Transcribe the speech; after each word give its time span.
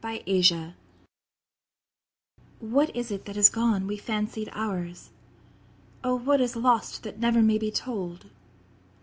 ÆOLIAN 0.03 0.51
HARP 0.51 0.73
What 2.59 2.95
is 2.95 3.11
it 3.11 3.25
that 3.25 3.37
is 3.37 3.49
gone, 3.49 3.85
we 3.85 3.97
fancied 3.97 4.49
ours? 4.51 5.11
Oh 6.03 6.15
what 6.15 6.41
is 6.41 6.55
lost 6.55 7.03
that 7.03 7.19
never 7.19 7.43
may 7.43 7.59
be 7.59 7.69
told? 7.69 8.25